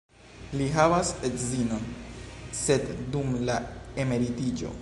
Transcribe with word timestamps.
Li 0.61 0.69
havas 0.77 1.11
edzinon, 1.29 1.85
sed 2.63 2.91
dum 3.17 3.39
la 3.51 3.63
emeritiĝo. 4.07 4.79